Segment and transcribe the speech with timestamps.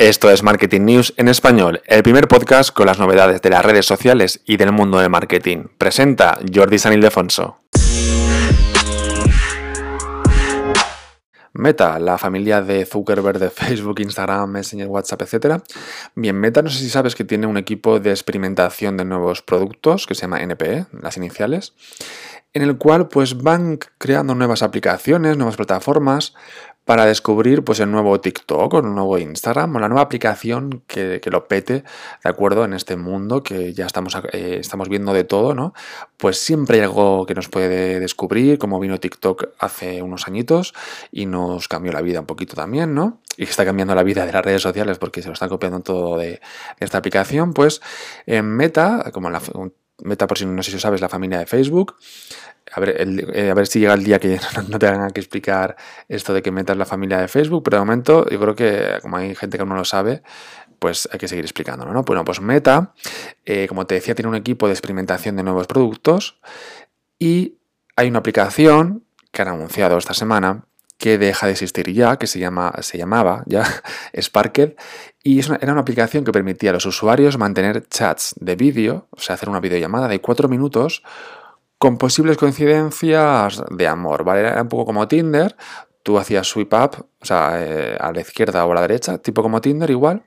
[0.00, 3.84] Esto es Marketing News en español, el primer podcast con las novedades de las redes
[3.84, 5.64] sociales y del mundo del marketing.
[5.76, 7.58] Presenta Jordi San Ildefonso.
[11.52, 15.62] Meta, la familia de Zuckerberg de Facebook, Instagram, Messenger, WhatsApp, etc.
[16.14, 20.06] Bien, Meta, no sé si sabes que tiene un equipo de experimentación de nuevos productos
[20.06, 21.74] que se llama NPE, las iniciales,
[22.54, 26.34] en el cual pues van creando nuevas aplicaciones, nuevas plataformas
[26.84, 31.20] para descubrir pues el nuevo TikTok o el nuevo Instagram o la nueva aplicación que,
[31.26, 31.84] lo pete,
[32.24, 32.64] ¿de acuerdo?
[32.64, 35.72] En este mundo que ya estamos, eh, estamos viendo de todo, ¿no?
[36.16, 40.74] Pues siempre hay algo que nos puede descubrir, como vino TikTok hace unos añitos
[41.12, 43.20] y nos cambió la vida un poquito también, ¿no?
[43.36, 46.16] Y está cambiando la vida de las redes sociales porque se lo están copiando todo
[46.16, 46.40] de,
[46.80, 47.80] esta aplicación, pues
[48.26, 49.40] en Meta, como la
[50.02, 51.96] Meta por si no sé si sabes, la familia de Facebook,
[52.72, 52.96] a ver,
[53.34, 55.76] eh, a ver si llega el día que no, te tengan que explicar
[56.08, 59.16] esto de que metas la familia de Facebook, pero de momento yo creo que como
[59.16, 60.22] hay gente que no lo sabe,
[60.78, 62.02] pues hay que seguir explicándolo, ¿no?
[62.02, 62.94] Bueno, pues Meta,
[63.44, 66.40] eh, como te decía, tiene un equipo de experimentación de nuevos productos
[67.18, 67.58] y
[67.96, 70.64] hay una aplicación que han anunciado esta semana
[71.00, 73.64] que deja de existir ya, que se, llama, se llamaba ya
[74.20, 74.74] Sparked,
[75.24, 79.34] y era una aplicación que permitía a los usuarios mantener chats de vídeo, o sea,
[79.34, 81.02] hacer una videollamada de cuatro minutos
[81.78, 84.40] con posibles coincidencias de amor, ¿vale?
[84.40, 85.56] Era un poco como Tinder,
[86.02, 89.42] tú hacías swipe up, o sea, eh, a la izquierda o a la derecha, tipo
[89.42, 90.22] como Tinder igual.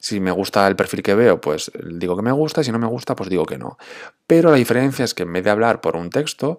[0.00, 2.86] Si me gusta el perfil que veo, pues digo que me gusta, si no me
[2.88, 3.78] gusta, pues digo que no.
[4.26, 6.58] Pero la diferencia es que en vez de hablar por un texto,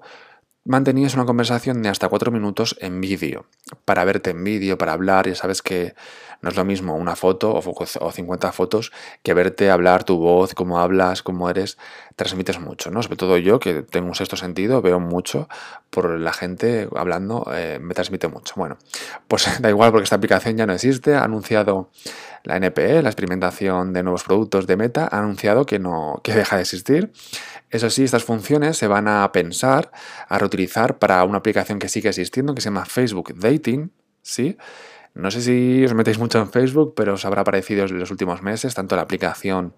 [0.66, 3.46] mantenías una conversación de hasta cuatro minutos en vídeo.
[3.86, 5.94] Para verte en vídeo, para hablar, ya sabes que
[6.42, 8.92] no es lo mismo una foto o 50 fotos
[9.24, 11.78] que verte hablar tu voz, cómo hablas, cómo eres,
[12.16, 13.04] transmites mucho, ¿no?
[13.04, 15.50] Sobre todo yo, que tengo un sexto sentido, veo mucho
[15.90, 18.54] por la gente hablando, eh, me transmite mucho.
[18.56, 18.78] Bueno,
[19.28, 21.90] pues da igual porque esta aplicación ya no existe, ha anunciado
[22.44, 26.56] la NPE, la experimentación de nuevos productos de Meta, ha anunciado que, no, que deja
[26.56, 27.12] de existir.
[27.70, 29.92] Eso sí, estas funciones se van a pensar,
[30.28, 34.58] a reutilizar para una aplicación que sigue existiendo, que se llama Facebook Dating, ¿sí?
[35.14, 38.42] No sé si os metéis mucho en Facebook, pero os habrá aparecido en los últimos
[38.42, 39.74] meses, tanto la aplicación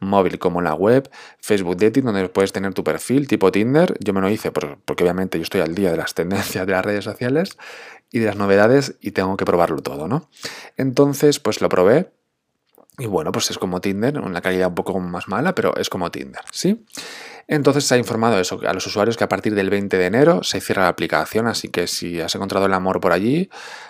[0.00, 1.10] móvil como la web,
[1.40, 3.96] Facebook Dating, donde puedes tener tu perfil tipo Tinder.
[4.00, 6.84] Yo me lo hice porque obviamente yo estoy al día de las tendencias de las
[6.84, 7.56] redes sociales
[8.12, 10.28] y de las novedades y tengo que probarlo todo, ¿no?
[10.76, 12.12] Entonces, pues lo probé.
[12.98, 16.10] Y bueno, pues es como Tinder, una calidad un poco más mala, pero es como
[16.10, 16.86] Tinder, ¿sí?
[17.48, 20.42] Entonces se ha informado eso, a los usuarios que a partir del 20 de enero
[20.42, 23.48] se cierra la aplicación, así que si has encontrado el amor por allí,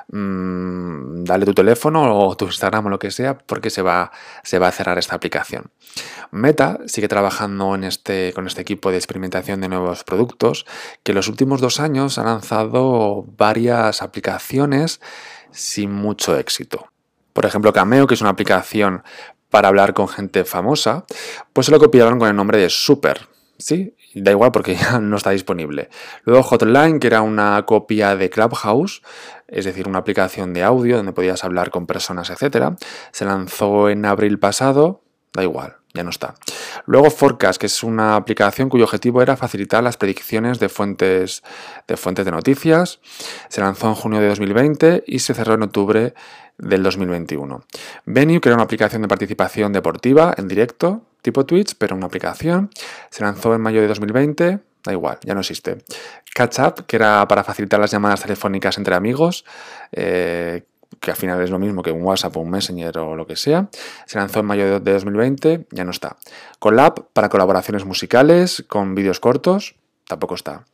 [0.09, 4.13] mmm, dale tu teléfono o tu Instagram o lo que sea, porque se va,
[4.43, 5.71] se va a cerrar esta aplicación.
[6.33, 10.67] Meta sigue trabajando este, con este equipo de experimentación de nuevos productos,
[11.03, 15.01] que en los últimos dos años ha lanzado varias aplicaciones
[15.51, 16.91] sin mucho éxito.
[17.33, 19.03] Por ejemplo, Cameo, que es una aplicación
[19.49, 21.07] para hablar con gente famosa,
[21.55, 23.36] pues se lo copiaron con el nombre de Super.
[23.59, 25.89] Sí, da igual porque ya no está disponible.
[26.25, 29.03] Luego Hotline, que era una copia de Clubhouse,
[29.49, 32.75] es decir, una aplicación de audio donde podías hablar con personas, etc.
[33.13, 35.03] Se lanzó en abril pasado,
[35.33, 36.35] da igual, ya no está.
[36.87, 41.43] Luego Forecast, que es una aplicación cuyo objetivo era facilitar las predicciones de fuentes
[41.87, 43.01] de, fuentes de noticias.
[43.49, 46.15] Se lanzó en junio de 2020 y se cerró en octubre
[46.59, 47.65] del 2021.
[48.07, 52.71] Venue, que era una aplicación de participación deportiva en directo, tipo Twitch, pero una aplicación.
[53.11, 55.79] Se lanzó en mayo de 2020, da igual, ya no existe.
[56.35, 59.45] Catch Up, que era para facilitar las llamadas telefónicas entre amigos,
[59.91, 60.63] eh,
[61.01, 63.35] que al final es lo mismo que un WhatsApp o un Messenger o lo que
[63.35, 63.69] sea.
[64.07, 66.17] Se lanzó en mayo de 2020, ya no está.
[66.61, 69.75] Collab, para colaboraciones musicales, con vídeos cortos,
[70.07, 70.65] tampoco está.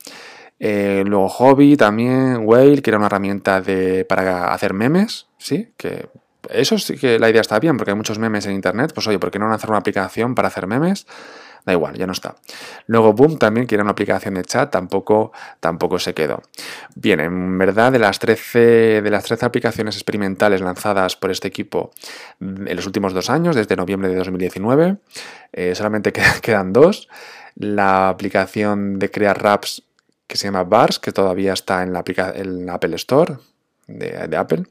[0.61, 5.73] Eh, luego Hobby también, Whale, que era una herramienta de, para hacer memes, ¿sí?
[5.79, 6.09] Que
[6.51, 8.93] eso sí que la idea está bien, porque hay muchos memes en internet.
[8.95, 11.07] Pues oye, ¿por qué no lanzar una aplicación para hacer memes?
[11.65, 12.35] Da igual, ya no está.
[12.87, 16.43] Luego Boom también, que era una aplicación de chat, tampoco, tampoco se quedó.
[16.97, 21.93] Bien, en verdad, de las, 13, de las 13 aplicaciones experimentales lanzadas por este equipo
[22.41, 24.97] en los últimos dos años, desde noviembre de 2019,
[25.53, 26.13] eh, solamente
[26.43, 27.09] quedan dos.
[27.55, 29.85] La aplicación de crear raps
[30.27, 32.03] que se llama Bars, que todavía está en la,
[32.35, 33.37] en la Apple Store,
[33.87, 34.65] de, Apple,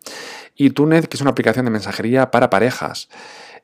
[0.56, 3.10] y Tunet, que es una aplicación de mensajería para parejas.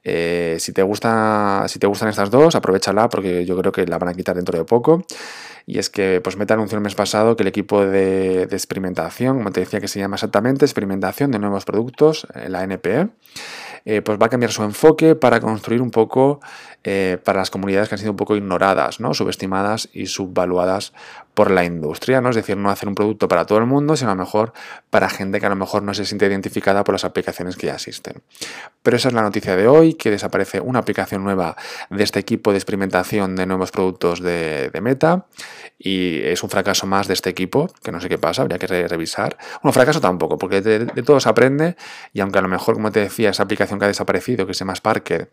[0.04, 3.98] Eh, si, te gusta, si te gustan estas dos, aprovechala porque yo creo que la
[3.98, 5.06] van a quitar dentro de poco.
[5.66, 9.52] Y es que pues Meta anunció el mes pasado que el equipo de, experimentación, como
[9.52, 13.10] te decía que se llama exactamente, experimentación de nuevos productos, la NPE,
[13.90, 16.42] eh, pues va a cambiar su enfoque para construir un poco
[16.84, 19.14] eh, para las comunidades que han sido un poco ignoradas, ¿no?
[19.14, 20.92] subestimadas y subvaluadas
[21.38, 22.32] por la industria, ¿no?
[22.32, 24.54] Es decir, no hacer un producto para todo el mundo, sino a lo mejor
[24.90, 27.76] para gente que a lo mejor no se siente identificada por las aplicaciones que ya
[27.76, 28.24] existen.
[28.82, 31.56] Pero esa es la noticia de hoy, que desaparece una aplicación nueva
[31.92, 35.26] de este equipo de experimentación de nuevos productos de, Meta
[35.78, 38.66] y es un fracaso más de este equipo, que no sé qué pasa, habría que
[38.88, 39.38] revisar.
[39.62, 41.76] Un fracaso tampoco, porque de, de, todo se aprende
[42.14, 44.60] y aunque a lo mejor, como te decía, esa aplicación que ha desaparecido, que se
[44.60, 45.30] llama Sparker,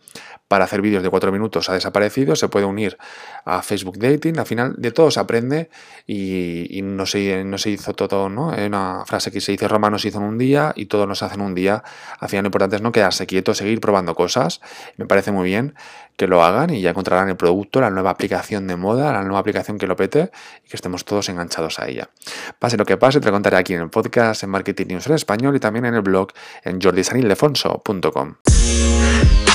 [0.48, 2.98] para hacer vídeos de cuatro minutos ha desaparecido, se puede unir
[3.44, 5.70] a Facebook Dating, al final de todo se aprende
[6.06, 8.48] y, no, se, no se hizo todo, ¿no?
[8.48, 11.22] Una frase que se dice Roma no se hizo en un día y todo nos
[11.22, 11.82] hace en un día.
[12.20, 14.60] Al final lo importante es no quedarse quieto, seguir probando cosas.
[14.96, 15.74] Me parece muy bien
[16.16, 19.40] que lo hagan y ya encontrarán el producto, la nueva aplicación de moda, la nueva
[19.40, 20.30] aplicación que lo pete
[20.64, 22.10] y que estemos todos enganchados a ella.
[22.58, 25.14] Pase lo que pase, te lo contaré aquí en el podcast, en Marketing News en
[25.14, 26.28] español y también en el blog
[26.62, 28.33] en jordisanildefonso.com.
[28.42, 29.53] time.